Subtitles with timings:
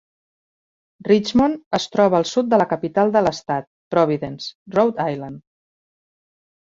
[1.07, 3.67] Richmond es troba al sud de la capital de l'estat,
[3.97, 5.39] Providence, Rhode Island.